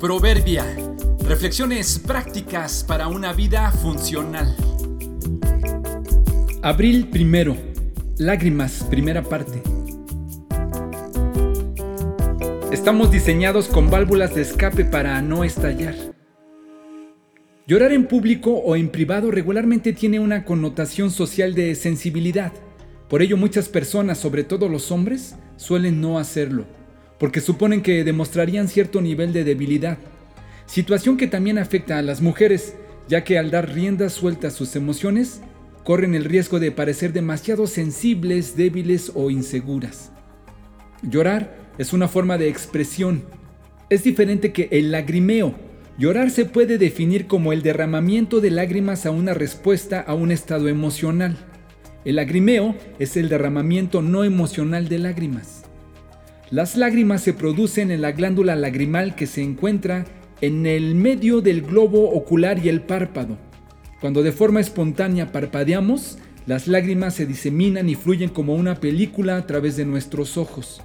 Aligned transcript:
Proverbia. 0.00 0.64
Reflexiones 1.28 1.98
prácticas 1.98 2.82
para 2.82 3.08
una 3.08 3.34
vida 3.34 3.70
funcional. 3.70 4.56
Abril 6.62 7.08
primero. 7.10 7.54
Lágrimas, 8.16 8.82
primera 8.88 9.22
parte. 9.22 9.62
Estamos 12.72 13.10
diseñados 13.10 13.68
con 13.68 13.90
válvulas 13.90 14.34
de 14.34 14.40
escape 14.40 14.86
para 14.86 15.20
no 15.20 15.44
estallar. 15.44 15.94
Llorar 17.66 17.92
en 17.92 18.06
público 18.06 18.52
o 18.52 18.76
en 18.76 18.88
privado 18.88 19.30
regularmente 19.30 19.92
tiene 19.92 20.18
una 20.18 20.46
connotación 20.46 21.10
social 21.10 21.54
de 21.54 21.74
sensibilidad. 21.74 22.54
Por 23.10 23.20
ello 23.20 23.36
muchas 23.36 23.68
personas, 23.68 24.16
sobre 24.16 24.44
todo 24.44 24.70
los 24.70 24.90
hombres, 24.90 25.36
suelen 25.56 26.00
no 26.00 26.18
hacerlo 26.18 26.79
porque 27.20 27.42
suponen 27.42 27.82
que 27.82 28.02
demostrarían 28.02 28.66
cierto 28.66 29.02
nivel 29.02 29.34
de 29.34 29.44
debilidad, 29.44 29.98
situación 30.64 31.18
que 31.18 31.26
también 31.26 31.58
afecta 31.58 31.98
a 31.98 32.02
las 32.02 32.22
mujeres, 32.22 32.74
ya 33.08 33.24
que 33.24 33.38
al 33.38 33.50
dar 33.50 33.70
rienda 33.70 34.08
suelta 34.08 34.48
a 34.48 34.50
sus 34.50 34.74
emociones, 34.74 35.42
corren 35.84 36.14
el 36.14 36.24
riesgo 36.24 36.58
de 36.58 36.72
parecer 36.72 37.12
demasiado 37.12 37.66
sensibles, 37.66 38.56
débiles 38.56 39.12
o 39.14 39.30
inseguras. 39.30 40.12
Llorar 41.02 41.54
es 41.76 41.92
una 41.92 42.08
forma 42.08 42.38
de 42.38 42.48
expresión. 42.48 43.22
Es 43.90 44.02
diferente 44.02 44.52
que 44.52 44.68
el 44.70 44.90
lagrimeo. 44.90 45.54
Llorar 45.98 46.30
se 46.30 46.46
puede 46.46 46.78
definir 46.78 47.26
como 47.26 47.52
el 47.52 47.60
derramamiento 47.62 48.40
de 48.40 48.50
lágrimas 48.50 49.04
a 49.04 49.10
una 49.10 49.34
respuesta 49.34 50.00
a 50.00 50.14
un 50.14 50.32
estado 50.32 50.68
emocional. 50.68 51.36
El 52.06 52.16
lagrimeo 52.16 52.76
es 52.98 53.18
el 53.18 53.28
derramamiento 53.28 54.00
no 54.00 54.24
emocional 54.24 54.88
de 54.88 54.98
lágrimas. 55.00 55.69
Las 56.50 56.76
lágrimas 56.76 57.22
se 57.22 57.32
producen 57.32 57.92
en 57.92 58.02
la 58.02 58.10
glándula 58.10 58.56
lagrimal 58.56 59.14
que 59.14 59.28
se 59.28 59.40
encuentra 59.40 60.04
en 60.40 60.66
el 60.66 60.96
medio 60.96 61.40
del 61.42 61.62
globo 61.62 62.10
ocular 62.10 62.58
y 62.58 62.68
el 62.68 62.80
párpado. 62.80 63.38
Cuando 64.00 64.24
de 64.24 64.32
forma 64.32 64.58
espontánea 64.58 65.30
parpadeamos, 65.30 66.18
las 66.46 66.66
lágrimas 66.66 67.14
se 67.14 67.24
diseminan 67.24 67.88
y 67.88 67.94
fluyen 67.94 68.30
como 68.30 68.56
una 68.56 68.80
película 68.80 69.36
a 69.36 69.46
través 69.46 69.76
de 69.76 69.84
nuestros 69.84 70.36
ojos. 70.36 70.82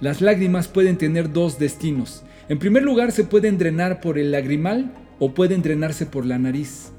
Las 0.00 0.20
lágrimas 0.20 0.68
pueden 0.68 0.96
tener 0.98 1.32
dos 1.32 1.58
destinos. 1.58 2.22
En 2.48 2.60
primer 2.60 2.84
lugar, 2.84 3.10
se 3.10 3.24
pueden 3.24 3.58
drenar 3.58 4.00
por 4.00 4.20
el 4.20 4.30
lagrimal 4.30 4.92
o 5.18 5.34
pueden 5.34 5.62
drenarse 5.62 6.06
por 6.06 6.26
la 6.26 6.38
nariz. 6.38 6.92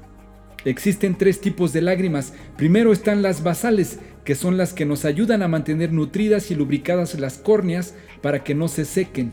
Existen 0.64 1.16
tres 1.16 1.40
tipos 1.40 1.72
de 1.72 1.82
lágrimas. 1.82 2.32
Primero 2.56 2.92
están 2.92 3.20
las 3.20 3.42
basales, 3.42 3.98
que 4.24 4.34
son 4.34 4.56
las 4.56 4.72
que 4.72 4.86
nos 4.86 5.04
ayudan 5.04 5.42
a 5.42 5.48
mantener 5.48 5.92
nutridas 5.92 6.50
y 6.50 6.54
lubricadas 6.54 7.18
las 7.20 7.36
córneas 7.36 7.94
para 8.22 8.42
que 8.42 8.54
no 8.54 8.68
se 8.68 8.86
sequen. 8.86 9.32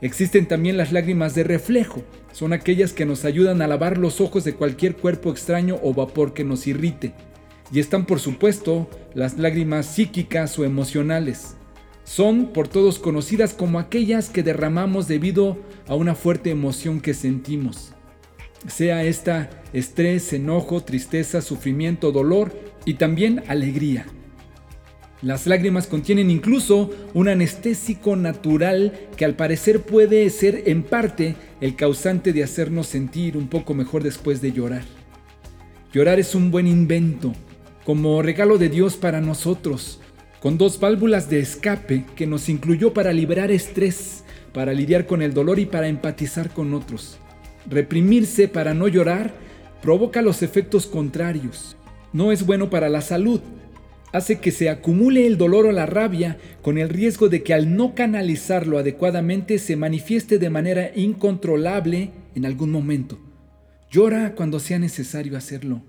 Existen 0.00 0.46
también 0.46 0.76
las 0.76 0.92
lágrimas 0.92 1.34
de 1.34 1.44
reflejo, 1.44 2.02
son 2.32 2.52
aquellas 2.52 2.92
que 2.92 3.06
nos 3.06 3.24
ayudan 3.24 3.62
a 3.62 3.68
lavar 3.68 3.96
los 3.96 4.20
ojos 4.20 4.42
de 4.42 4.54
cualquier 4.54 4.96
cuerpo 4.96 5.30
extraño 5.30 5.78
o 5.82 5.94
vapor 5.94 6.34
que 6.34 6.42
nos 6.42 6.66
irrite. 6.66 7.14
Y 7.72 7.78
están 7.78 8.06
por 8.06 8.18
supuesto 8.18 8.90
las 9.14 9.38
lágrimas 9.38 9.86
psíquicas 9.86 10.58
o 10.58 10.64
emocionales. 10.64 11.56
Son 12.02 12.52
por 12.52 12.66
todos 12.66 12.98
conocidas 12.98 13.54
como 13.54 13.78
aquellas 13.78 14.28
que 14.28 14.42
derramamos 14.42 15.06
debido 15.06 15.56
a 15.86 15.94
una 15.94 16.16
fuerte 16.16 16.50
emoción 16.50 17.00
que 17.00 17.14
sentimos 17.14 17.94
sea 18.66 19.04
esta 19.04 19.50
estrés, 19.72 20.32
enojo, 20.32 20.82
tristeza, 20.82 21.40
sufrimiento, 21.40 22.12
dolor 22.12 22.52
y 22.84 22.94
también 22.94 23.42
alegría. 23.48 24.06
Las 25.22 25.46
lágrimas 25.46 25.86
contienen 25.86 26.30
incluso 26.30 26.90
un 27.14 27.28
anestésico 27.28 28.14
natural 28.14 28.92
que 29.16 29.24
al 29.24 29.34
parecer 29.34 29.80
puede 29.80 30.28
ser 30.28 30.64
en 30.66 30.82
parte 30.82 31.34
el 31.62 31.76
causante 31.76 32.32
de 32.32 32.44
hacernos 32.44 32.88
sentir 32.88 33.36
un 33.36 33.48
poco 33.48 33.72
mejor 33.72 34.02
después 34.02 34.42
de 34.42 34.52
llorar. 34.52 34.82
Llorar 35.94 36.18
es 36.18 36.34
un 36.34 36.50
buen 36.50 36.66
invento, 36.66 37.32
como 37.84 38.20
regalo 38.20 38.58
de 38.58 38.68
Dios 38.68 38.96
para 38.96 39.20
nosotros, 39.20 40.00
con 40.40 40.58
dos 40.58 40.78
válvulas 40.78 41.30
de 41.30 41.40
escape 41.40 42.04
que 42.16 42.26
nos 42.26 42.50
incluyó 42.50 42.92
para 42.92 43.12
liberar 43.12 43.50
estrés, 43.50 44.24
para 44.52 44.74
lidiar 44.74 45.06
con 45.06 45.22
el 45.22 45.32
dolor 45.32 45.58
y 45.58 45.64
para 45.64 45.88
empatizar 45.88 46.50
con 46.50 46.74
otros. 46.74 47.18
Reprimirse 47.68 48.48
para 48.48 48.74
no 48.74 48.88
llorar 48.88 49.32
provoca 49.82 50.22
los 50.22 50.42
efectos 50.42 50.86
contrarios. 50.86 51.76
No 52.12 52.32
es 52.32 52.46
bueno 52.46 52.70
para 52.70 52.88
la 52.88 53.00
salud. 53.00 53.40
Hace 54.12 54.38
que 54.38 54.52
se 54.52 54.70
acumule 54.70 55.26
el 55.26 55.36
dolor 55.36 55.66
o 55.66 55.72
la 55.72 55.86
rabia 55.86 56.38
con 56.62 56.78
el 56.78 56.88
riesgo 56.88 57.28
de 57.28 57.42
que 57.42 57.52
al 57.52 57.74
no 57.76 57.94
canalizarlo 57.94 58.78
adecuadamente 58.78 59.58
se 59.58 59.76
manifieste 59.76 60.38
de 60.38 60.50
manera 60.50 60.90
incontrolable 60.94 62.12
en 62.34 62.46
algún 62.46 62.70
momento. 62.70 63.18
Llora 63.90 64.34
cuando 64.34 64.60
sea 64.60 64.78
necesario 64.78 65.36
hacerlo. 65.36 65.82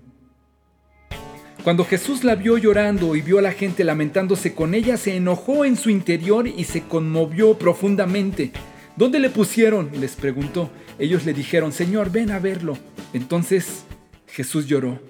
Cuando 1.66 1.84
Jesús 1.84 2.22
la 2.22 2.36
vio 2.36 2.58
llorando 2.58 3.16
y 3.16 3.22
vio 3.22 3.38
a 3.38 3.42
la 3.42 3.50
gente 3.50 3.82
lamentándose 3.82 4.54
con 4.54 4.74
ella, 4.74 4.96
se 4.96 5.16
enojó 5.16 5.64
en 5.64 5.76
su 5.76 5.90
interior 5.90 6.46
y 6.46 6.64
se 6.64 6.82
conmovió 6.82 7.58
profundamente. 7.58 8.52
¿Dónde 8.96 9.18
le 9.18 9.28
pusieron? 9.28 9.90
les 10.00 10.16
preguntó. 10.16 10.70
Ellos 10.98 11.26
le 11.26 11.34
dijeron, 11.34 11.72
Señor, 11.72 12.10
ven 12.10 12.30
a 12.30 12.38
verlo. 12.38 12.78
Entonces 13.12 13.84
Jesús 14.26 14.66
lloró. 14.66 15.00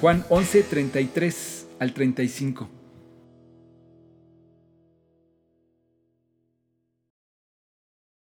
Juan 0.00 0.24
11, 0.28 0.62
33 0.62 1.66
al 1.78 1.94
35. 1.94 2.81